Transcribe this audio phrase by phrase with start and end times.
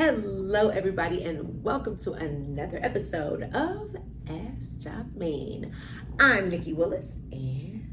[0.00, 3.94] Hello, everybody, and welcome to another episode of
[4.26, 5.74] Ask Jameen.
[6.18, 7.86] I'm Nikki Willis, and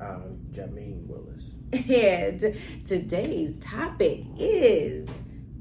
[0.00, 1.44] I'm Jameen Willis.
[1.72, 5.08] And today's topic is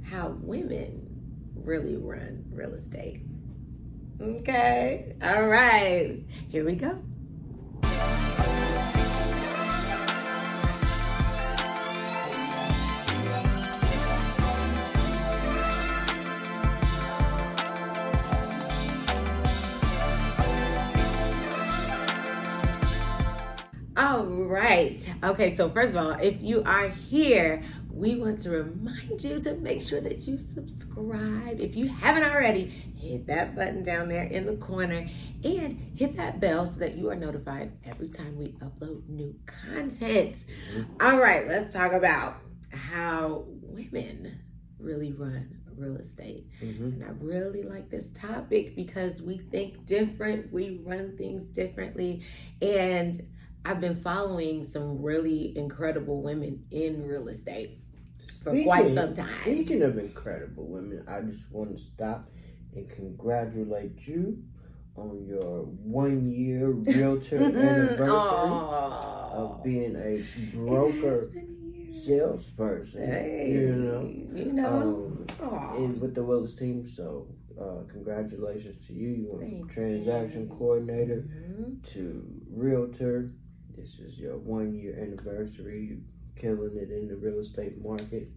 [0.04, 1.08] how women
[1.54, 3.22] really run real estate.
[4.20, 7.04] Okay, all right, here we go.
[25.24, 29.54] Okay, so first of all, if you are here, we want to remind you to
[29.56, 31.60] make sure that you subscribe.
[31.60, 35.08] If you haven't already, hit that button down there in the corner
[35.44, 40.46] and hit that bell so that you are notified every time we upload new content.
[40.74, 40.94] Mm-hmm.
[41.02, 42.38] All right, let's talk about
[42.72, 44.40] how women
[44.80, 46.48] really run real estate.
[46.64, 46.84] Mm-hmm.
[46.84, 52.26] And I really like this topic because we think different, we run things differently,
[52.62, 53.22] and
[53.64, 57.80] I've been following some really incredible women in real estate
[58.44, 59.42] for speaking, quite some time.
[59.42, 62.30] Speaking of incredible women, I just want to stop
[62.76, 64.44] and congratulate you
[64.96, 71.32] on your one year realtor anniversary of being a broker
[71.92, 73.06] salesperson.
[73.06, 76.90] Hey, you know, you know, um, and with the Willis team.
[76.96, 77.28] So,
[77.60, 79.10] uh, congratulations to you.
[79.10, 81.82] You went from transaction coordinator mm-hmm.
[81.94, 83.32] to realtor
[83.76, 85.88] this is your one year anniversary.
[85.90, 85.98] You're
[86.36, 88.30] killing it in the real estate market.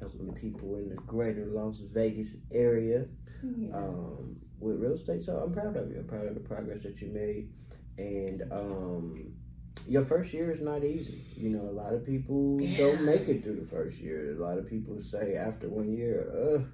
[0.00, 3.06] helping people in the greater Las Vegas area
[3.42, 3.76] yeah.
[3.76, 5.24] um, with real estate.
[5.24, 5.98] So I'm proud of you.
[5.98, 7.50] I'm proud of the progress that you made.
[7.98, 9.32] And um,
[9.86, 11.22] your first year is not easy.
[11.36, 12.78] You know, a lot of people yeah.
[12.78, 14.36] don't make it through the first year.
[14.36, 16.66] A lot of people say after one year, ugh,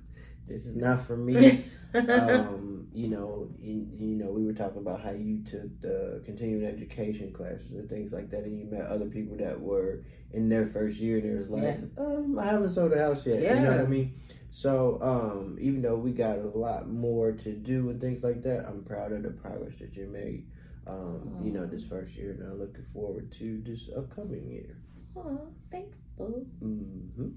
[0.46, 1.64] this is not for me.
[1.94, 6.64] um, you know, in, you know, we were talking about how you took the continuing
[6.64, 10.66] education classes and things like that, and you met other people that were in their
[10.66, 12.02] first year, and it was like, yeah.
[12.02, 13.38] um, I haven't sold a house yet.
[13.38, 13.56] Yeah.
[13.56, 14.18] You know what I mean?
[14.50, 18.64] So, um, even though we got a lot more to do and things like that,
[18.66, 20.46] I'm proud of the progress that you made.
[20.86, 24.78] Um, you know, this first year, and I'm looking forward to this upcoming year.
[25.14, 26.46] Oh, thanks, boo.
[26.64, 27.28] Mm-hmm.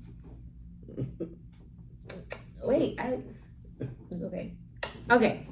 [2.63, 3.19] Wait, I.
[4.11, 4.53] It's okay.
[5.11, 5.47] Okay.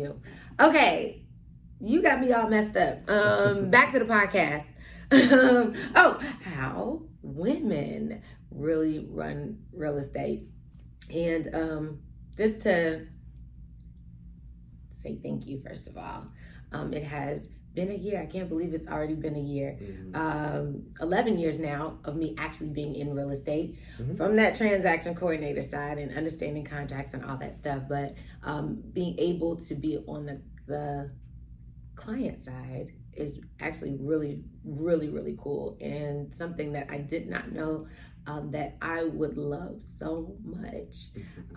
[0.00, 0.18] You.
[0.58, 1.26] Okay,
[1.78, 3.08] you got me all messed up.
[3.10, 4.64] Um, back to the podcast.
[5.12, 8.22] Um, oh, how women
[8.52, 10.44] really run real estate,
[11.12, 11.98] and um,
[12.36, 13.08] just to
[14.90, 16.28] say thank you first of all.
[16.70, 18.20] Um, it has been a year.
[18.20, 19.78] I can't believe it's already been a year.
[19.80, 20.16] Mm-hmm.
[20.16, 24.16] Um, 11 years now of me actually being in real estate mm-hmm.
[24.16, 27.82] from that transaction coordinator side and understanding contracts and all that stuff.
[27.88, 31.10] But um, being able to be on the, the
[31.96, 37.86] client side is actually really, really, really cool and something that I did not know
[38.26, 40.96] um, that I would love so much.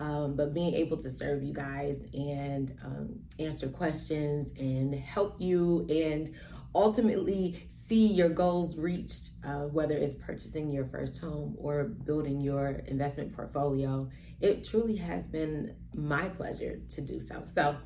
[0.00, 5.86] Um, but being able to serve you guys and um, answer questions and help you
[5.88, 6.34] and
[6.74, 12.82] ultimately see your goals reached, uh, whether it's purchasing your first home or building your
[12.86, 14.08] investment portfolio,
[14.40, 17.44] it truly has been my pleasure to do so.
[17.50, 17.76] So,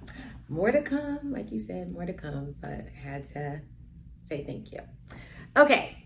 [0.49, 3.61] more to come, like you said, more to come, but had to
[4.23, 4.81] say thank you.
[5.57, 5.98] Okay,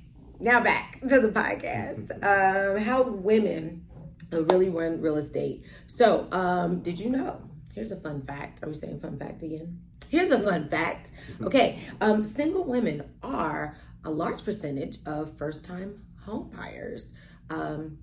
[0.43, 2.11] now back to the podcast.
[2.23, 3.87] Um, how women
[4.33, 5.65] really run real estate.
[5.87, 7.41] So, um, did you know?
[7.75, 8.63] Here's a fun fact.
[8.63, 9.79] Are we saying fun fact again?
[10.09, 11.11] Here's a fun fact.
[11.41, 17.13] Okay, um, single women are a large percentage of first-time home buyers.
[17.49, 17.99] Um,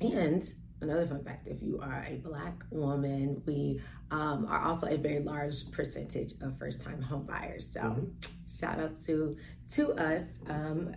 [0.00, 0.42] and
[0.80, 5.20] another fun fact: if you are a black woman, we um, are also a very
[5.20, 7.70] large percentage of first-time home buyers.
[7.70, 7.80] So.
[7.80, 9.36] Mm-hmm shout out to
[9.74, 10.94] to us um,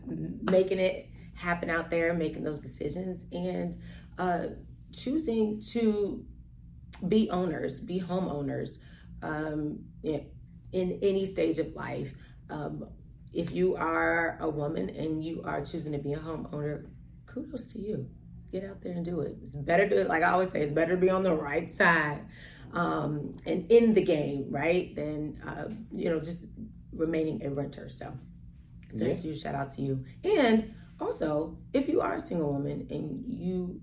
[0.49, 3.77] making it happen out there, making those decisions, and
[4.17, 4.47] uh,
[4.91, 6.23] choosing to
[7.07, 8.77] be owners, be homeowners
[9.23, 10.27] um, in,
[10.73, 12.13] any stage of life.
[12.49, 12.87] Um,
[13.33, 16.85] if you are a woman and you are choosing to be a homeowner,
[17.25, 18.07] kudos to you.
[18.51, 19.37] Get out there and do it.
[19.41, 22.25] It's better to, like I always say, it's better to be on the right side
[22.73, 24.95] um, and in the game, right?
[24.95, 26.39] Than uh, you know just
[26.93, 27.89] remaining a renter.
[27.89, 28.13] So
[28.93, 29.31] that's yeah.
[29.31, 29.39] you.
[29.39, 30.03] Shout out to you.
[30.23, 33.81] And also, if you are a single woman and you,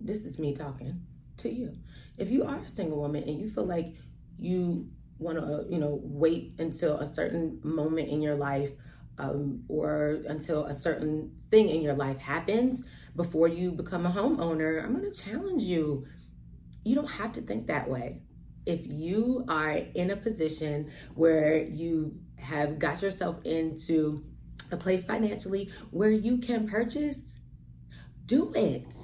[0.00, 1.00] this is me talking
[1.38, 1.74] to you.
[2.16, 3.94] If you are a single woman and you feel like
[4.38, 8.70] you want to, you know, wait until a certain moment in your life
[9.18, 12.84] um, or until a certain thing in your life happens
[13.16, 16.06] before you become a homeowner, I'm going to challenge you
[16.88, 18.22] you don't have to think that way.
[18.64, 24.24] If you are in a position where you have got yourself into
[24.70, 27.32] a place financially where you can purchase,
[28.26, 28.94] do it.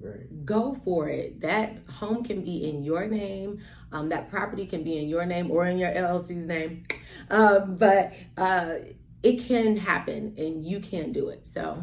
[0.00, 0.44] Right.
[0.44, 1.40] Go for it.
[1.40, 3.60] That home can be in your name.
[3.90, 6.82] Um, that property can be in your name or in your LLC's name.
[7.30, 8.74] Um, but uh,
[9.22, 11.46] it can happen and you can do it.
[11.46, 11.82] So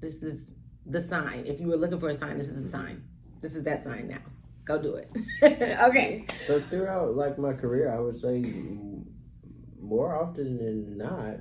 [0.00, 0.52] this is
[0.86, 1.44] the sign.
[1.46, 3.04] If you were looking for a sign, this is the sign.
[3.42, 4.22] This is that sign now.
[4.64, 5.10] Go do it.
[5.82, 6.24] okay.
[6.46, 8.40] So throughout like my career, I would say
[9.80, 11.40] more often than not,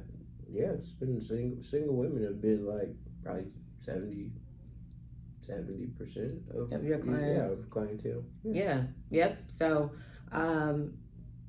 [0.52, 4.32] yeah, it's been single single women have been like probably
[5.42, 7.38] 70 percent of, of your client.
[7.38, 8.24] Yeah, of clientele.
[8.44, 8.64] Yeah.
[8.64, 8.84] yeah.
[9.10, 9.40] Yep.
[9.48, 9.92] So
[10.32, 10.94] um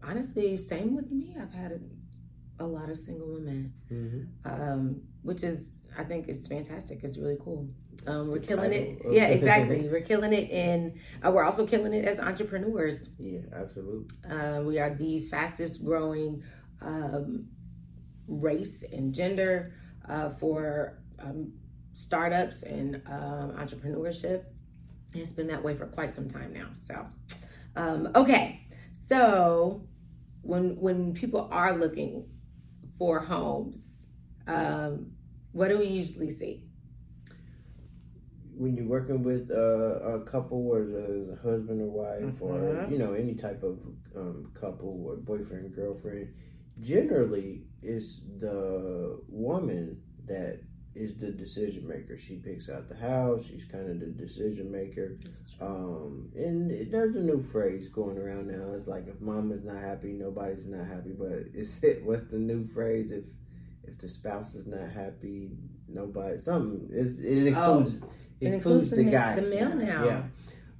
[0.02, 1.36] honestly, same with me.
[1.40, 3.72] I've had a, a lot of single women.
[3.92, 4.62] Mm-hmm.
[4.62, 7.00] Um, which is I think is fantastic.
[7.02, 7.68] It's really cool.
[8.06, 9.02] Um, we're killing it.
[9.10, 9.88] Yeah, exactly.
[9.88, 10.94] we're killing it, and
[11.24, 13.10] uh, we're also killing it as entrepreneurs.
[13.18, 14.06] Yeah, absolutely.
[14.30, 16.42] Uh, we are the fastest growing
[16.80, 17.48] um,
[18.30, 19.74] race and gender
[20.08, 21.52] uh, for um,
[21.92, 24.44] startups and um, entrepreneurship.
[25.12, 26.68] It's been that way for quite some time now.
[26.74, 27.06] So,
[27.76, 28.66] um, okay,
[29.06, 29.82] so
[30.42, 32.26] when when people are looking
[32.98, 34.06] for homes,
[34.46, 35.12] um,
[35.52, 36.64] what do we usually see?
[38.56, 42.44] When you're working with uh, a couple, or as a husband or wife, mm-hmm.
[42.44, 43.78] or you know any type of
[44.16, 46.32] um, couple or boyfriend girlfriend,
[46.80, 50.60] generally it's the woman that
[50.94, 52.16] is the decision maker.
[52.18, 53.46] She picks out the house.
[53.46, 55.16] She's kind of the decision maker.
[55.60, 58.74] Um, and it, there's a new phrase going around now.
[58.74, 61.12] It's like if mama's not happy, nobody's not happy.
[61.16, 62.04] But it's it.
[62.04, 63.10] What's the new phrase?
[63.10, 63.24] If
[63.84, 65.50] if the spouse is not happy,
[65.88, 66.38] nobody.
[66.38, 66.88] Something.
[66.92, 67.98] It's, it includes.
[68.02, 68.08] Oh,
[68.40, 69.48] it includes, includes the, the guys.
[69.48, 70.04] The male now.
[70.04, 70.22] Yeah.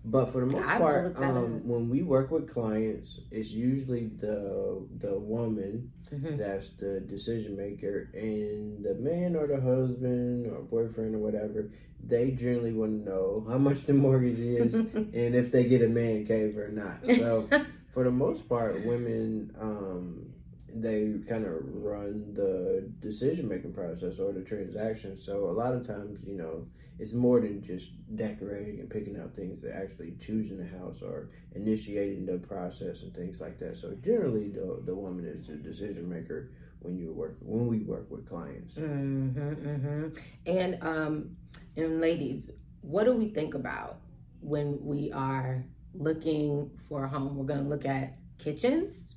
[0.04, 5.18] But for the most part, um, when we work with clients, it's usually the the
[5.18, 6.38] woman mm-hmm.
[6.38, 11.70] that's the decision maker, and the man or the husband or boyfriend or whatever,
[12.02, 15.88] they generally want to know how much the mortgage is and if they get a
[15.88, 17.04] man cave or not.
[17.04, 17.48] So,
[17.92, 20.29] for the most part, women um,
[20.74, 25.18] they kind of run the decision making process or the transaction.
[25.18, 26.66] So a lot of times, you know,
[26.98, 29.62] it's more than just decorating and picking out things.
[29.62, 33.76] They're actually choosing the house or initiating the process and things like that.
[33.76, 36.50] So generally, the the woman is the decision maker
[36.80, 38.74] when you work when we work with clients.
[38.74, 40.08] Mm-hmm, mm-hmm.
[40.46, 41.36] And um,
[41.76, 42.50] and ladies,
[42.82, 43.98] what do we think about
[44.40, 45.64] when we are
[45.94, 47.36] looking for a home?
[47.36, 49.14] We're going to look at kitchens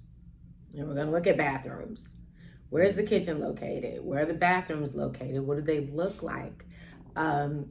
[0.74, 2.16] and we're going to look at bathrooms.
[2.70, 4.04] Where's the kitchen located?
[4.04, 5.46] Where are the bathrooms located?
[5.46, 6.66] What do they look like?
[7.16, 7.70] Um,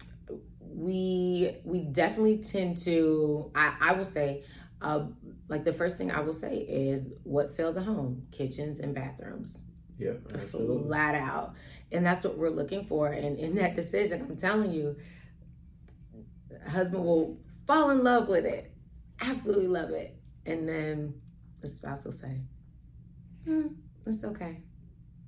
[0.60, 3.50] we we definitely tend to.
[3.54, 4.44] I, I will say,
[4.80, 5.06] uh,
[5.48, 9.64] like the first thing I will say is what sells a home: kitchens and bathrooms.
[9.98, 10.86] Yeah, absolutely.
[10.86, 11.54] Flat out,
[11.90, 13.08] and that's what we're looking for.
[13.08, 14.96] And in that decision, I'm telling you,
[16.68, 18.72] husband will fall in love with it,
[19.20, 20.16] absolutely love it,
[20.46, 21.14] and then
[21.60, 22.40] the spouse will say,
[23.44, 23.66] hmm,
[24.06, 24.60] it's okay.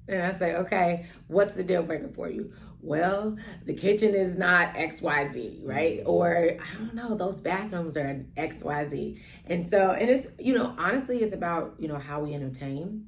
[0.07, 2.53] And I say, okay, what's the deal breaker for you?
[2.81, 6.03] Well, the kitchen is not XYZ, right?
[6.05, 9.19] Or I don't know, those bathrooms are XYZ.
[9.47, 13.07] And so, and it's, you know, honestly, it's about, you know, how we entertain.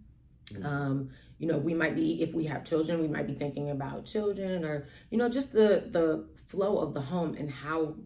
[0.53, 0.65] Mm-hmm.
[0.65, 4.07] Um, you know, we might be, if we have children, we might be thinking about
[4.07, 7.97] children or, you know, just the, the flow of the home and how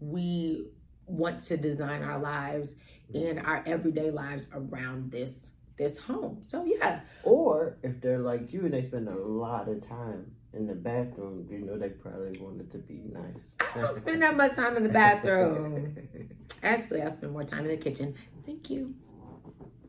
[0.00, 0.66] we
[1.06, 2.74] want to design our lives
[3.14, 5.49] and our everyday lives around this
[5.80, 6.42] this home.
[6.46, 7.00] So yeah.
[7.24, 11.46] Or if they're like you and they spend a lot of time in the bathroom,
[11.50, 13.54] you know they probably want it to be nice.
[13.58, 15.96] I don't spend that much time in the bathroom.
[16.62, 18.14] Actually, I spend more time in the kitchen.
[18.44, 18.94] Thank you.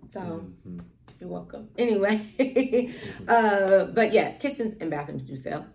[0.07, 0.79] So mm-hmm.
[1.19, 1.67] you're welcome.
[1.77, 2.95] Anyway,
[3.27, 5.65] uh, but yeah, kitchens and bathrooms do sell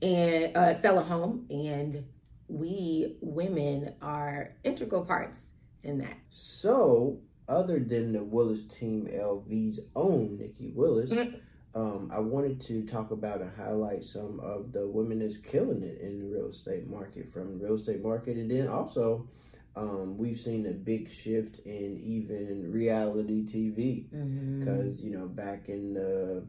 [0.00, 2.04] and uh, sell a home, and
[2.46, 5.50] we women are integral parts
[5.82, 6.16] in that.
[6.30, 11.36] So other than the Willis Team LV's own Nikki Willis, mm-hmm.
[11.78, 16.00] um, I wanted to talk about and highlight some of the women that's killing it
[16.00, 19.28] in the real estate market from the real estate market, and then also
[19.76, 25.06] um, we've seen a big shift in even reality TV because mm-hmm.
[25.06, 26.44] you know back in the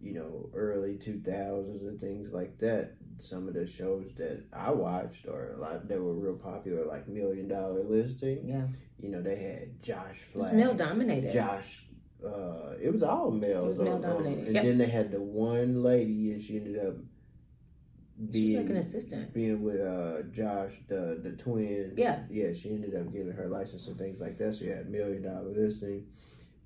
[0.00, 5.26] you know early 2000s and things like that some of the shows that I watched
[5.26, 8.48] or a lot that were real popular, like Million Dollar Listing.
[8.48, 8.66] Yeah.
[8.98, 10.54] You know, they had Josh Flagg.
[10.54, 11.32] male dominated.
[11.32, 11.86] Josh.
[12.24, 13.78] Uh, it was all males.
[13.78, 14.46] It was male dominated.
[14.46, 14.64] and yep.
[14.64, 16.94] then they had the one lady, and she ended up
[18.30, 19.34] being, She's like an assistant.
[19.34, 21.94] Being with uh, Josh, the the twin.
[21.96, 22.20] Yeah.
[22.30, 24.54] Yeah, she ended up getting her license and things like that.
[24.54, 26.06] So you had Million Dollar Listing.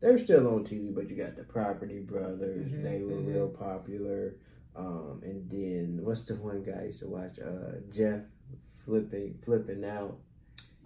[0.00, 2.70] They're still on TV, but you got the Property Brothers.
[2.70, 3.32] Mm-hmm, they were mm-hmm.
[3.32, 4.36] real popular.
[4.78, 7.38] Um, and then what's the one guy I used to watch?
[7.40, 8.20] Uh, Jeff
[8.84, 10.16] flipping flipping out.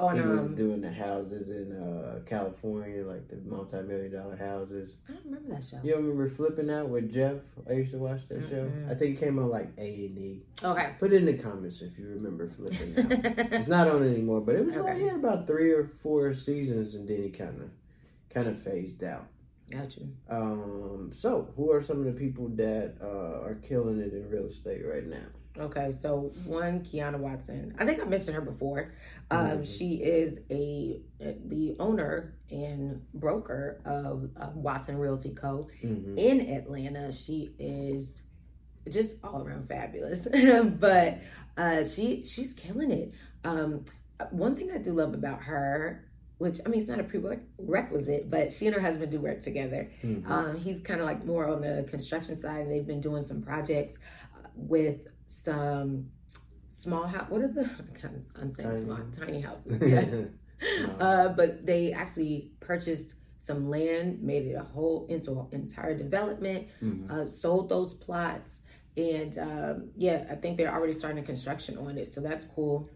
[0.00, 4.94] Oh, he was um, doing the houses in uh, California, like the multi-million dollar houses.
[5.06, 5.78] I don't remember that show.
[5.84, 7.36] You remember flipping out with Jeff?
[7.68, 8.50] I used to watch that mm-hmm.
[8.50, 8.90] show.
[8.90, 10.42] I think it came on like A and E.
[10.64, 10.94] Okay.
[10.98, 13.12] Put it in the comments if you remember flipping out.
[13.52, 14.82] it's not on anymore, but it was okay.
[14.82, 17.70] like he had about three or four seasons, and then he kind of
[18.30, 19.26] kind of phased out.
[19.70, 20.00] Gotcha.
[20.28, 21.10] Um.
[21.14, 24.82] So, who are some of the people that uh, are killing it in real estate
[24.84, 25.26] right now?
[25.58, 27.74] Okay, so one Kiana Watson.
[27.78, 28.94] I think I mentioned her before.
[29.30, 29.64] Um, mm-hmm.
[29.64, 35.68] She is a the owner and broker of uh, Watson Realty Co.
[35.84, 36.16] Mm-hmm.
[36.16, 37.12] in Atlanta.
[37.12, 38.22] She is
[38.88, 40.26] just all around fabulous,
[40.80, 41.18] but
[41.56, 43.14] uh, she she's killing it.
[43.44, 43.84] Um,
[44.30, 46.08] one thing I do love about her
[46.42, 49.88] which I mean, it's not a prerequisite, but she and her husband do work together.
[50.02, 50.30] Mm-hmm.
[50.30, 52.68] Um, he's kind of like more on the construction side.
[52.68, 53.94] They've been doing some projects
[54.34, 56.08] uh, with some
[56.68, 57.26] small house.
[57.28, 57.70] What are the?
[58.40, 58.84] I'm saying tiny.
[58.84, 59.80] small, tiny houses.
[59.82, 60.14] Yes.
[61.00, 66.68] uh, but they actually purchased some land, made it a whole into an entire development,
[66.82, 67.10] mm-hmm.
[67.10, 68.62] uh, sold those plots,
[68.96, 72.12] and um, yeah, I think they're already starting construction on it.
[72.12, 72.88] So that's cool.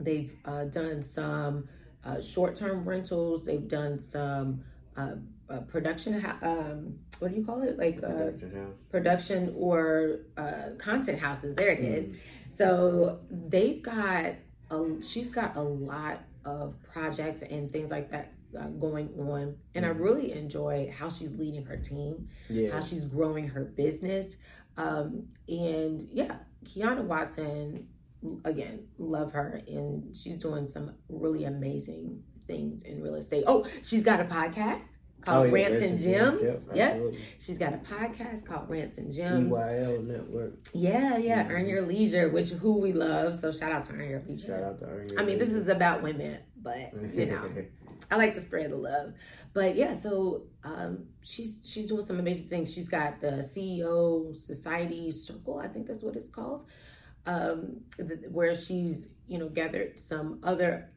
[0.00, 1.68] They've uh, done some
[2.04, 3.46] uh, short-term rentals.
[3.46, 4.64] They've done some
[4.96, 5.12] uh,
[5.50, 11.18] uh, production um, what do you call it like uh, production, production or uh, content
[11.18, 12.16] houses there it is mm.
[12.52, 14.34] so they've got
[14.70, 19.84] a, she's got a lot of projects and things like that uh, going on and
[19.84, 19.88] mm.
[19.88, 22.72] i really enjoy how she's leading her team yeah.
[22.72, 24.36] how she's growing her business
[24.76, 27.86] um, and yeah kiana watson
[28.44, 34.04] again love her and she's doing some really amazing things in real estate oh she's
[34.04, 36.42] got a podcast called oh, yeah, Rants and Gems.
[36.42, 37.14] Yep, yep.
[37.38, 39.50] She's got a podcast called Rants and Gems.
[39.50, 40.54] EYL Network.
[40.72, 41.42] Yeah, yeah.
[41.42, 41.52] Mm-hmm.
[41.52, 43.34] Earn Your Leisure, which who we love.
[43.34, 44.48] So shout out to Earn Your Leisure.
[44.48, 47.48] Shout out to Earn Your I mean, this is about women, but you know,
[48.10, 49.14] I like to spread the love.
[49.52, 52.74] But yeah, so um, she's she's doing some amazing things.
[52.74, 56.64] She's got the CEO Society Circle, I think that's what it's called,
[57.26, 57.80] um,
[58.30, 60.90] where she's you know gathered some other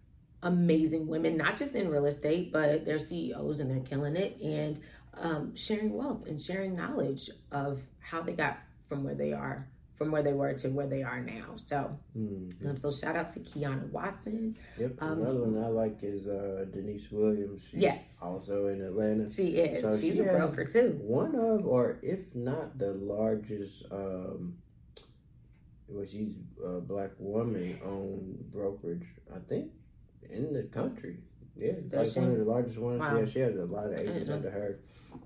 [0.44, 4.80] amazing women, not just in real estate, but they're CEOs and they're killing it and
[5.20, 9.68] um, sharing wealth and sharing knowledge of how they got from where they are,
[9.98, 11.56] from where they were to where they are now.
[11.66, 12.70] So, mm-hmm.
[12.70, 14.56] um, so shout out to Kiana Watson.
[14.78, 15.02] Yep.
[15.02, 17.62] Um, Another one I like is uh, Denise Williams.
[17.72, 18.00] She's yes.
[18.22, 19.32] Also in Atlanta.
[19.32, 19.82] She is.
[19.82, 21.00] So She's she a broker too.
[21.02, 23.86] One of, or if not the largest.
[23.92, 24.58] Um,
[25.88, 29.06] well, she's a black woman owned brokerage.
[29.34, 29.72] I think
[30.30, 31.18] in the country.
[31.56, 33.00] Yeah, like one of the largest ones.
[33.00, 33.18] Wow.
[33.18, 34.80] Yeah, she has a lot of agents under her.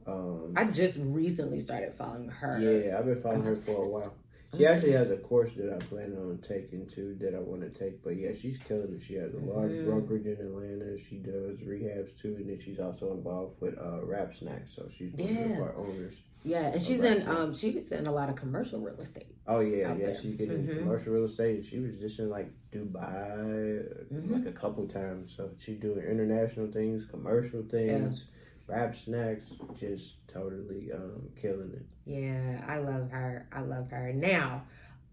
[0.08, 2.58] Um, I just recently started following her.
[2.60, 4.14] Yeah, I've been following her for a while.
[4.58, 7.70] She actually has a course that I plan on taking too that I want to
[7.70, 8.04] take.
[8.04, 9.02] But yeah, she's killing it.
[9.02, 9.90] She has a large mm-hmm.
[9.90, 10.98] brokerage in Atlanta.
[10.98, 14.76] She does rehabs too, and then she's also involved with uh, Rap Snacks.
[14.76, 15.56] So she's one yeah.
[15.56, 16.16] of our owners.
[16.44, 19.36] Yeah, and she's in um she's in a lot of commercial real estate.
[19.48, 20.16] Oh yeah, yeah, there.
[20.16, 20.80] she's getting mm-hmm.
[20.80, 21.66] commercial real estate.
[21.66, 24.34] She was just in like Dubai mm-hmm.
[24.34, 25.34] like a couple times.
[25.38, 28.41] So she's doing international things, commercial things, yeah.
[28.72, 29.46] Rap snacks,
[29.80, 31.86] just totally um killing it.
[32.06, 33.48] Yeah, I love her.
[33.52, 34.14] I love her.
[34.14, 34.64] Now,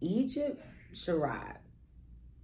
[0.01, 1.57] Egypt Sherrod.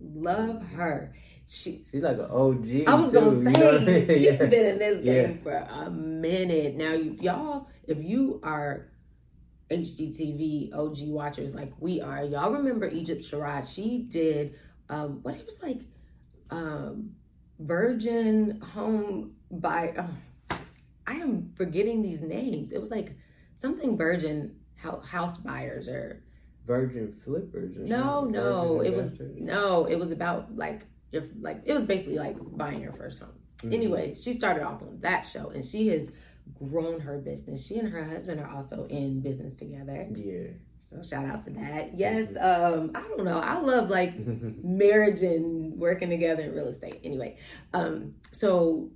[0.01, 1.15] Love her.
[1.47, 2.87] She, she's like an OG.
[2.87, 4.07] I was too, gonna say you know?
[4.07, 4.47] she's yeah.
[4.47, 5.43] been in this game yeah.
[5.43, 6.93] for a minute now.
[6.93, 8.89] If y'all, if you are
[9.71, 13.73] HGTV OG watchers like we are, y'all remember Egypt Sherrod?
[13.73, 14.57] She did
[14.89, 15.81] um, what it was like,
[16.51, 17.11] um,
[17.59, 19.95] Virgin Home by.
[19.99, 20.09] Oh,
[21.07, 22.73] I am forgetting these names.
[22.73, 23.17] It was like
[23.57, 26.23] something Virgin house buyers or
[26.67, 27.77] Virgin Flippers.
[27.77, 30.83] Or no, no, it was no, it was about like
[31.13, 33.31] if like it was basically like buying your first home.
[33.59, 33.73] Mm-hmm.
[33.73, 36.11] Anyway, she started off on that show and she has
[36.59, 37.67] grown her business.
[37.67, 40.07] She and her husband are also in business together.
[40.15, 40.53] Yeah.
[40.81, 41.97] So shout out to that.
[41.97, 43.39] Yes, um, I don't know.
[43.39, 44.15] I love like
[44.63, 47.01] marriage and working together in real estate.
[47.05, 47.39] Anyway,
[47.73, 48.91] um, so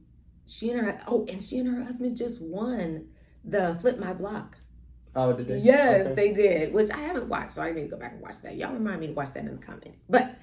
[0.49, 3.09] she and her oh, and she and her husband just won
[3.45, 4.57] the Flip My Block
[5.19, 5.59] Oh, did they?
[5.59, 6.15] Yes, okay.
[6.15, 6.73] they did.
[6.73, 8.57] Which I haven't watched, so I need to go back and watch that.
[8.57, 10.01] Y'all remind me to watch that in the comments.
[10.09, 10.39] But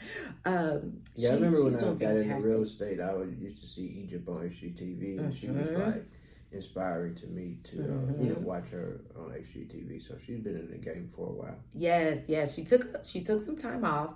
[0.46, 2.32] um, yeah, she, I remember when I got fantastic.
[2.32, 5.32] into real estate, I would used to see Egypt on HGTV, and mm-hmm.
[5.32, 5.82] she was mm-hmm.
[5.82, 6.06] like,
[6.52, 8.24] inspiring to me to mm-hmm.
[8.24, 10.06] you know watch her on HGTV.
[10.06, 11.56] So she's been in the game for a while.
[11.74, 12.54] Yes, yes.
[12.54, 14.16] She took she took some time off,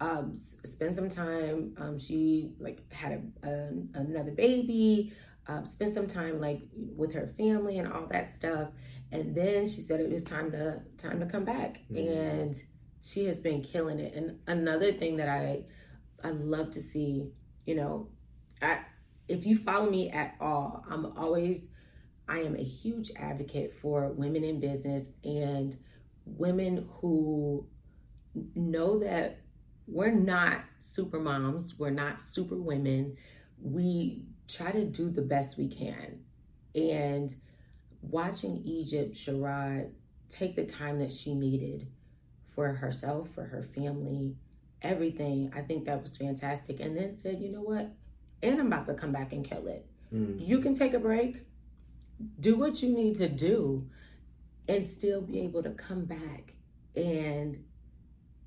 [0.00, 1.74] um, spent some time.
[1.78, 5.12] Um, she like had a, a another baby.
[5.46, 8.68] Uh, spent some time like with her family and all that stuff,
[9.10, 12.08] and then she said it was time to time to come back, mm-hmm.
[12.08, 12.56] and
[13.02, 14.14] she has been killing it.
[14.14, 15.64] And another thing that I
[16.22, 17.32] I love to see,
[17.66, 18.10] you know,
[18.62, 18.80] I
[19.28, 21.68] if you follow me at all, I'm always
[22.28, 25.76] I am a huge advocate for women in business and
[26.24, 27.66] women who
[28.54, 29.40] know that
[29.86, 33.16] we're not super moms, we're not super women.
[33.60, 36.20] We try to do the best we can.
[36.74, 37.34] And
[38.02, 39.90] watching Egypt Sherrod,
[40.28, 41.88] take the time that she needed
[42.54, 44.36] for herself, for her family,
[44.82, 46.80] everything, I think that was fantastic.
[46.80, 47.90] And then said, you know what?
[48.42, 49.86] And I'm about to come back and kill it.
[50.12, 50.46] Mm.
[50.46, 51.44] You can take a break
[52.38, 53.88] do what you need to do
[54.68, 56.54] and still be able to come back
[56.94, 57.62] and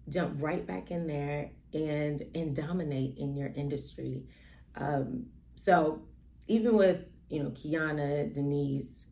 [0.09, 4.23] jump right back in there and and dominate in your industry.
[4.75, 5.27] Um,
[5.63, 6.01] so
[6.47, 9.05] even with you know Kiana, Denise,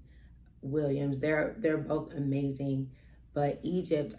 [0.61, 2.91] Williams, they're they're both amazing.
[3.33, 4.15] But Egypt,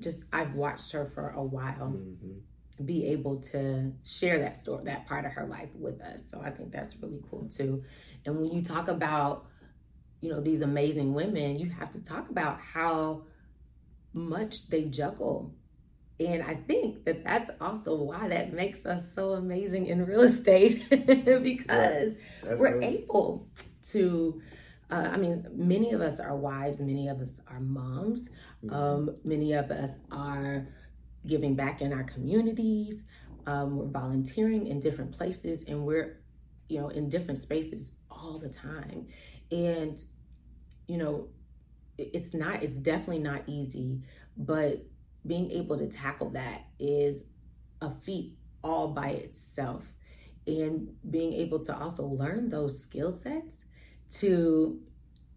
[0.00, 1.94] just I've watched her for a while.
[1.94, 2.38] Mm-hmm
[2.82, 6.22] be able to share that story, that part of her life with us.
[6.26, 7.84] So I think that's really cool too.
[8.24, 9.44] And when you talk about
[10.20, 13.22] you know these amazing women you have to talk about how
[14.12, 15.54] much they juggle
[16.20, 20.88] and i think that that's also why that makes us so amazing in real estate
[21.42, 23.48] because we're able
[23.90, 24.40] to
[24.90, 28.28] uh, i mean many of us are wives many of us are moms.
[28.64, 28.74] Mm-hmm.
[28.74, 30.68] um, many of us are
[31.26, 33.04] giving back in our communities.
[33.46, 36.20] Um, we're volunteering in different places and we're
[36.68, 39.06] you know in different spaces all the time.
[39.50, 40.02] And
[40.86, 41.28] you know,
[41.98, 44.00] it's not, it's definitely not easy,
[44.36, 44.84] but
[45.26, 47.24] being able to tackle that is
[47.80, 49.84] a feat all by itself.
[50.46, 53.64] And being able to also learn those skill sets
[54.14, 54.80] to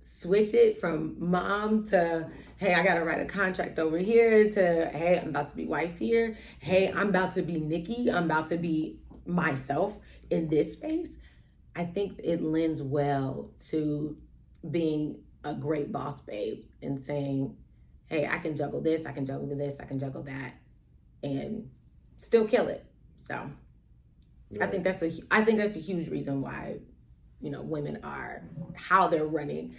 [0.01, 5.19] switch it from mom to hey i gotta write a contract over here to hey
[5.21, 8.57] i'm about to be wife here hey i'm about to be nikki i'm about to
[8.57, 9.97] be myself
[10.29, 11.17] in this space
[11.75, 14.15] i think it lends well to
[14.71, 17.55] being a great boss babe and saying,
[18.13, 20.53] hey, I can juggle this, I can juggle this, I can juggle that,
[21.23, 21.69] and
[22.17, 22.85] still kill it.
[23.23, 23.49] So
[24.49, 24.65] yeah.
[24.65, 26.77] I think that's a I think that's a huge reason why,
[27.41, 28.43] you know, women are
[28.75, 29.75] how they're running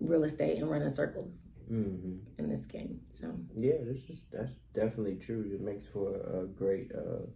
[0.00, 2.16] real estate and running circles mm-hmm.
[2.38, 3.00] in this game.
[3.08, 5.50] So yeah, this is that's definitely true.
[5.52, 7.26] It makes for a great uh,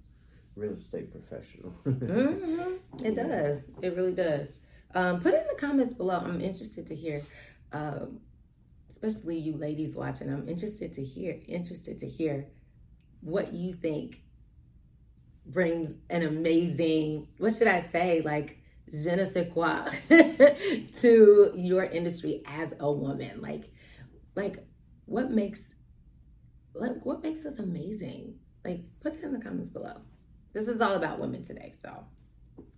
[0.55, 1.73] real estate professional.
[1.87, 3.05] mm-hmm.
[3.05, 3.65] It does.
[3.83, 4.59] It really does.
[4.95, 6.19] Um, put in the comments below.
[6.19, 7.23] I'm interested to hear,
[7.73, 8.21] um,
[9.03, 10.31] especially you ladies watching.
[10.31, 12.47] I'm interested to hear, interested to hear
[13.21, 14.23] what you think
[15.47, 18.59] brings an amazing, what should I say, like
[18.91, 19.85] je ne sais quoi
[21.01, 23.41] to your industry as a woman.
[23.41, 23.71] Like,
[24.35, 24.65] like
[25.07, 25.75] what makes,
[26.75, 28.35] like what makes us amazing?
[28.65, 30.03] Like, put that in the comments below.
[30.53, 32.05] This is all about women today, so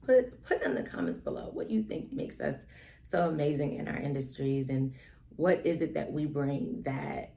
[0.04, 2.56] put put in the comments below what you think makes us
[3.04, 4.94] so amazing in our industries and
[5.36, 7.34] what is it that we bring that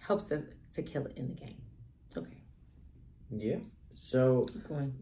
[0.00, 1.62] helps us to kill it in the game.
[2.16, 2.42] Okay.
[3.30, 3.56] Yeah.
[3.94, 4.46] So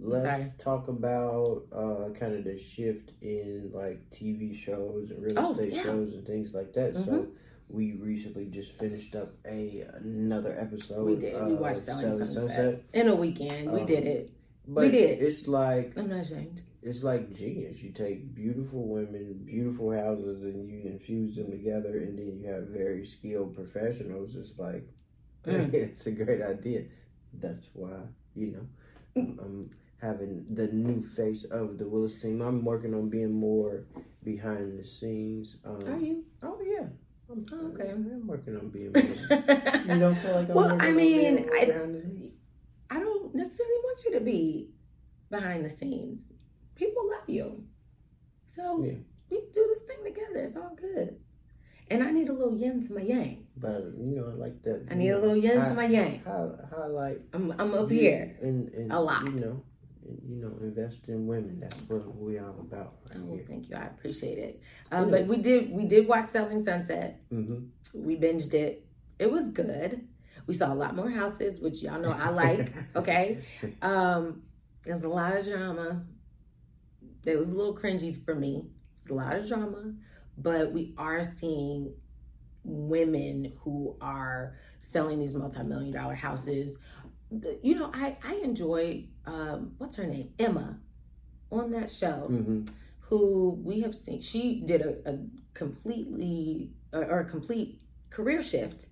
[0.01, 0.53] let's Sorry.
[0.59, 5.73] talk about uh, kind of the shift in like TV shows and real oh, estate
[5.73, 5.83] yeah.
[5.85, 6.95] shows and things like that.
[6.95, 7.05] Mm-hmm.
[7.05, 7.27] So
[7.69, 11.07] we recently just finished up a another episode.
[11.07, 11.43] We did.
[11.47, 12.33] We watched Selling, Sunset.
[12.33, 12.83] Sunset.
[12.93, 13.69] in a weekend.
[13.69, 14.33] Um, we did it.
[14.67, 15.23] But we did.
[15.23, 17.83] It's like I'm not ashamed it's like genius.
[17.83, 22.69] You take beautiful women, beautiful houses, and you infuse them together, and then you have
[22.69, 24.35] very skilled professionals.
[24.35, 24.89] It's like
[25.47, 25.73] mm.
[25.75, 26.85] it's a great idea.
[27.35, 27.99] That's why
[28.35, 28.67] you know
[29.17, 29.71] I'm
[30.01, 32.41] having the new face of the Willis team.
[32.41, 33.85] I'm working on being more
[34.25, 35.57] behind the scenes.
[35.67, 36.25] Um, Are you?
[36.43, 36.87] Oh yeah.
[37.31, 37.91] I'm, oh, okay.
[37.91, 38.93] I'm working on being.
[38.95, 44.13] More, you don't feel like I'm well, I mean, I, I don't necessarily want you
[44.13, 44.71] to be
[45.31, 46.23] behind the scenes
[46.79, 47.65] people love you.
[48.47, 48.93] So yeah.
[49.31, 50.45] we do this thing together.
[50.45, 51.17] It's all good.
[51.91, 53.47] And I need a little yin to my yang.
[53.57, 54.87] But you know, like that.
[54.91, 56.23] I need know, a little yin to my yang.
[56.25, 57.21] Highlight.
[57.33, 58.37] I'm I'm up here.
[58.43, 59.25] And, and a lot.
[59.25, 59.63] You know,
[60.27, 61.61] you know, invest in women.
[61.61, 62.97] That's what we all about.
[63.11, 63.45] Right oh, here.
[63.49, 63.77] thank you.
[63.77, 64.63] I appreciate it.
[64.93, 65.11] Um, yeah.
[65.19, 67.21] But we did we did watch Selling Sunset.
[67.33, 68.07] Mm-hmm.
[68.07, 68.87] We binged it.
[69.19, 70.07] It was good.
[70.47, 72.73] We saw a lot more houses, which y'all know I like.
[72.97, 73.45] okay.
[73.83, 74.43] Um,
[74.85, 76.03] there's a lot of drama.
[77.25, 78.65] It was a little cringy for me.
[78.97, 79.95] It's a lot of drama,
[80.37, 81.95] but we are seeing
[82.65, 86.79] women who are selling these multi-million dollar houses
[87.63, 90.79] you know i i enjoy um what's her name emma
[91.51, 92.65] on that show mm-hmm.
[93.01, 95.19] who we have seen she did a, a
[95.55, 98.87] completely or, or a complete career shift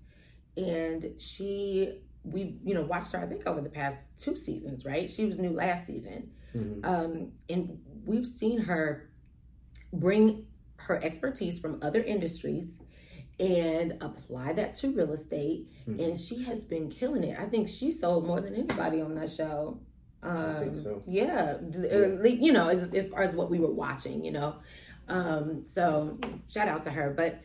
[0.56, 5.10] and she we you know watched her i think over the past two seasons right
[5.10, 6.84] she was new last season mm-hmm.
[6.84, 9.10] um and we've seen her
[9.92, 12.78] bring her expertise from other industries
[13.38, 15.68] and apply that to real estate.
[15.88, 16.00] Mm-hmm.
[16.00, 17.38] And she has been killing it.
[17.38, 19.80] I think she sold more than anybody on that show.
[20.22, 21.02] Um, I think so.
[21.06, 22.24] Yeah, yeah.
[22.24, 24.56] you know, as, as, far as what we were watching, you know.
[25.08, 27.12] Um, so shout out to her.
[27.16, 27.42] But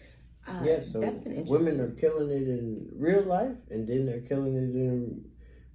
[0.48, 1.66] uh, yeah, so that's been interesting.
[1.66, 5.26] Women are killing it in real life, and then they're killing it in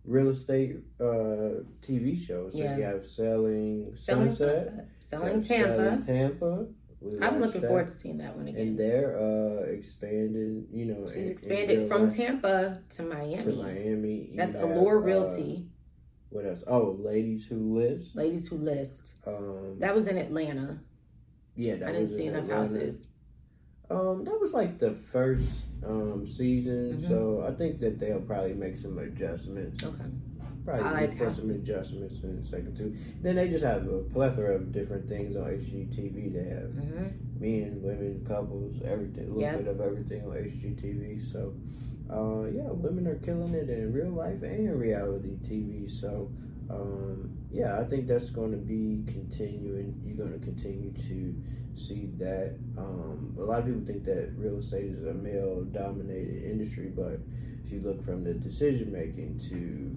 [0.07, 2.53] real estate uh, TV shows.
[2.53, 2.77] So yeah.
[2.77, 4.89] you have selling, selling Sunset, Sunset.
[5.01, 6.67] selling Tampa, selling Tampa
[7.21, 7.69] I'm looking that.
[7.69, 8.61] forward to seeing that one again.
[8.61, 11.07] And they're uh, expanding, you know.
[11.07, 12.17] She's in, expanded in from life.
[12.17, 13.45] Tampa to Miami.
[13.45, 14.31] To Miami.
[14.35, 15.67] That's Allure uh, Realty.
[16.31, 16.65] what else?
[16.67, 18.17] Oh, Ladies Who List.
[18.17, 19.15] Ladies Who List.
[19.27, 20.79] Um, that was in Atlanta.
[21.55, 22.63] Yeah, I didn't see enough Atlanta.
[22.63, 23.01] houses.
[23.91, 27.09] Um, that was like the first um season, mm-hmm.
[27.09, 29.83] so I think that they'll probably make some adjustments.
[29.83, 30.05] Okay
[30.67, 32.95] probably I like for some adjustments in the second two.
[33.23, 36.33] Then they just have a plethora of different things on HGTV.
[36.35, 37.41] They have mm-hmm.
[37.41, 39.59] men, women, couples, everything, a little yep.
[39.59, 41.33] bit of everything on HGTV.
[41.33, 41.55] So,
[42.11, 45.89] uh, yeah, women are killing it in real life and reality TV.
[45.89, 46.31] So,
[46.69, 50.01] um, yeah, I think that's going to be continuing.
[50.05, 51.35] You're going to continue to
[51.79, 52.57] see that.
[52.77, 57.21] Um, a lot of people think that real estate is a male dominated industry, but
[57.65, 59.95] if you look from the decision making to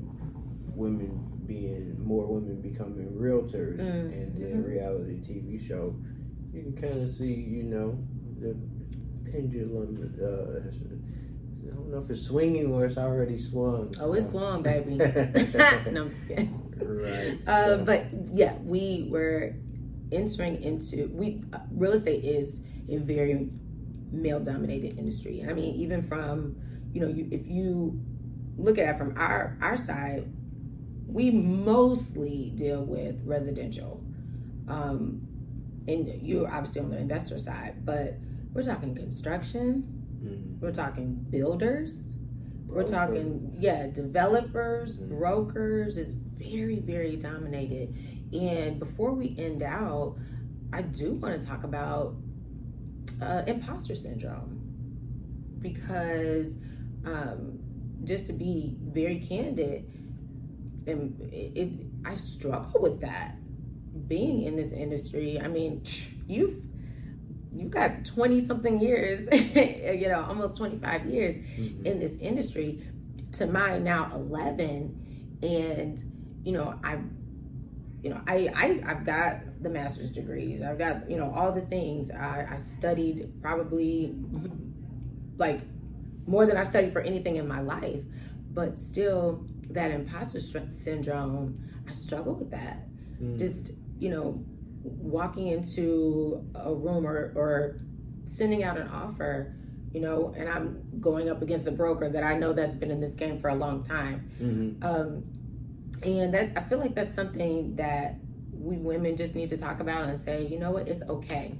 [0.76, 4.14] women being more women becoming realtors mm.
[4.14, 4.64] and then mm-hmm.
[4.64, 5.96] reality TV show,
[6.54, 7.98] you can kind of see, you know,
[8.40, 8.56] the
[9.32, 10.14] pendulum.
[10.22, 10.70] Uh,
[11.68, 13.94] I don't know if it's swinging or it's already swung.
[14.00, 14.14] Oh, so.
[14.14, 14.96] it's swung, baby.
[15.92, 16.69] no, I'm just kidding.
[16.82, 17.40] Right.
[17.48, 17.84] Uh, so.
[17.86, 19.56] But yeah, we were
[20.12, 23.50] entering into we uh, real estate is a very
[24.12, 25.46] male dominated industry.
[25.48, 26.56] I mean, even from
[26.92, 28.02] you know, you, if you
[28.58, 30.32] look at it from our our side,
[31.08, 34.04] we mostly deal with residential.
[34.68, 35.28] Um,
[35.88, 38.18] and you're obviously on the investor side, but
[38.54, 39.84] we're talking construction,
[40.24, 40.60] mm-hmm.
[40.60, 42.16] we're talking builders,
[42.70, 45.18] we're talking, yeah, developers, mm-hmm.
[45.18, 47.96] brokers is very, very dominated.
[48.32, 50.18] And before we end out,
[50.72, 52.16] I do want to talk about
[53.22, 54.62] uh, imposter syndrome
[55.60, 56.58] because
[57.06, 57.60] um,
[58.04, 59.92] just to be very candid,
[60.88, 61.70] and it, it
[62.06, 63.36] I struggle with that
[64.08, 65.40] being in this industry.
[65.42, 65.84] I mean,
[66.28, 66.62] you've
[67.54, 71.86] you got 20 something years, you know, almost 25 years mm-hmm.
[71.86, 72.84] in this industry
[73.34, 76.04] to my now 11 and
[76.44, 77.00] you know, I
[78.02, 80.62] you know, I, I I've got the master's degrees.
[80.62, 82.12] I've got, you know, all the things.
[82.12, 84.16] I, I studied probably
[85.38, 85.62] like
[86.26, 88.04] more than I've studied for anything in my life,
[88.52, 92.88] but still that imposter syndrome, I struggle with that.
[93.22, 93.38] Mm.
[93.38, 94.44] Just, you know,
[94.84, 97.82] walking into a room or, or
[98.26, 99.56] sending out an offer,
[99.92, 103.00] you know, and I'm going up against a broker that I know that's been in
[103.00, 104.32] this game for a long time.
[104.42, 104.86] Mm-hmm.
[104.86, 105.24] Um,
[106.04, 108.16] and that I feel like that's something that
[108.52, 111.56] we women just need to talk about and say, you know what, it's okay.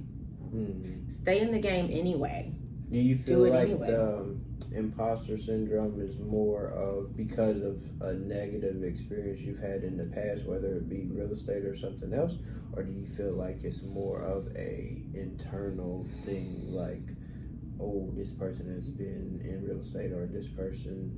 [0.54, 1.10] Mm-hmm.
[1.10, 2.52] Stay in the game anyway.
[2.90, 3.90] Do you feel Do like anyway.
[3.90, 4.40] the, um,
[4.72, 10.44] imposter syndrome is more of because of a negative experience you've had in the past,
[10.44, 12.34] whether it be real estate or something else,
[12.72, 17.16] or do you feel like it's more of a internal thing, like,
[17.80, 21.16] oh, this person has been in real estate, or this person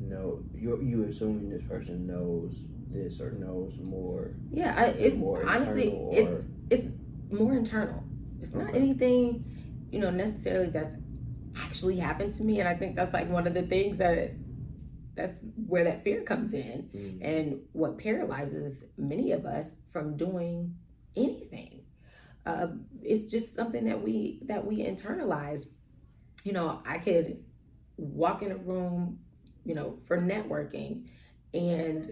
[0.00, 4.34] know you you assuming this person knows this or knows more.
[4.50, 6.86] Yeah, I, it's more honestly it's it's
[7.30, 8.02] more internal.
[8.40, 8.64] It's okay.
[8.64, 9.44] not anything
[9.92, 10.94] you know necessarily that's
[11.62, 14.32] actually happened to me and i think that's like one of the things that
[15.14, 17.18] that's where that fear comes in mm.
[17.22, 20.74] and what paralyzes many of us from doing
[21.16, 21.80] anything
[22.46, 22.68] uh,
[23.02, 25.66] it's just something that we that we internalize
[26.44, 27.42] you know i could
[27.96, 29.18] walk in a room
[29.64, 31.06] you know for networking
[31.52, 32.10] and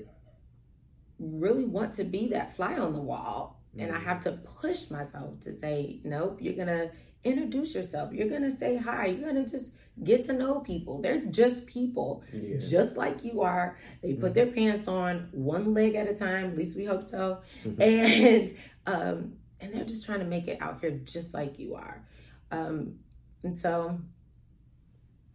[1.19, 3.83] really want to be that fly on the wall mm.
[3.83, 4.05] and i mm.
[4.05, 6.91] have to push myself to say nope you're gonna
[7.25, 8.13] introduce yourself.
[8.13, 9.07] You're going to say hi.
[9.07, 9.73] You're going to just
[10.05, 11.01] get to know people.
[11.01, 12.57] They're just people, yeah.
[12.59, 13.77] just like you are.
[14.03, 14.35] They put mm-hmm.
[14.35, 16.51] their pants on one leg at a time.
[16.51, 17.41] At least we hope so.
[17.65, 17.83] Mm-hmm.
[17.83, 22.05] And um, and they're just trying to make it out here just like you are.
[22.51, 22.97] Um,
[23.43, 23.99] and so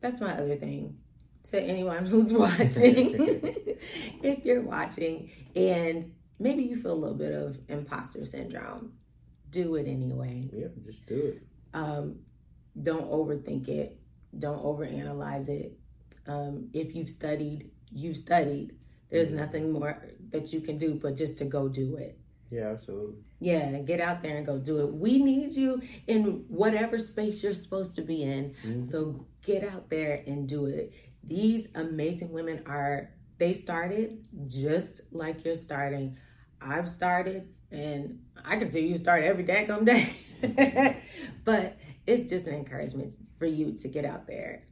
[0.01, 0.97] that's my other thing
[1.49, 3.15] to anyone who's watching.
[4.23, 8.93] if you're watching and maybe you feel a little bit of imposter syndrome,
[9.49, 10.49] do it anyway.
[10.51, 11.43] Yeah, just do it.
[11.73, 12.19] Um,
[12.81, 13.99] don't overthink it.
[14.37, 15.77] Don't overanalyze it.
[16.27, 18.75] Um, if you've studied, you've studied.
[19.11, 19.37] There's mm-hmm.
[19.37, 22.17] nothing more that you can do but just to go do it.
[22.49, 23.15] Yeah, absolutely.
[23.39, 24.93] Yeah, get out there and go do it.
[24.93, 28.55] We need you in whatever space you're supposed to be in.
[28.63, 28.87] Mm-hmm.
[28.87, 30.93] So get out there and do it.
[31.23, 33.09] These amazing women are,
[33.39, 36.17] they started just like you're starting.
[36.61, 41.01] I've started and I can see you start every daggone day.
[41.45, 44.63] but it's just an encouragement for you to get out there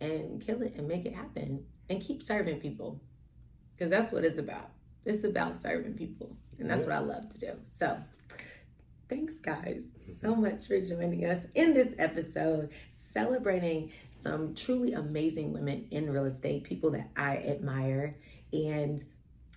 [0.00, 3.00] and kill it and make it happen and keep serving people
[3.76, 4.70] because that's what it's about.
[5.04, 7.52] It's about serving people, and that's what I love to do.
[7.74, 7.96] So,
[9.08, 10.26] thanks, guys, mm-hmm.
[10.26, 16.26] so much for joining us in this episode celebrating some truly amazing women in real
[16.26, 18.16] estate, people that I admire.
[18.52, 19.02] And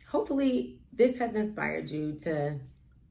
[0.07, 2.59] hopefully, this has inspired you to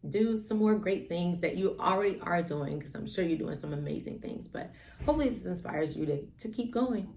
[0.09, 3.57] do some more great things that you already are doing because I'm sure you're doing
[3.57, 4.49] some amazing things.
[4.49, 4.71] But
[5.05, 7.13] hopefully, this inspires you to, to keep going.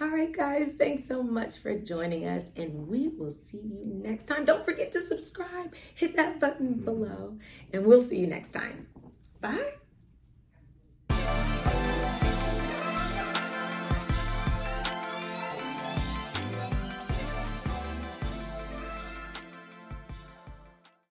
[0.00, 4.26] All right, guys, thanks so much for joining us, and we will see you next
[4.26, 4.44] time.
[4.44, 7.38] Don't forget to subscribe, hit that button below,
[7.72, 8.88] and we'll see you next time.
[9.40, 9.74] Bye.